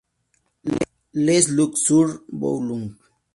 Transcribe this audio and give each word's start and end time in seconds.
Les 1.13 1.47
Lucs-sur-Boulogne 1.49 2.95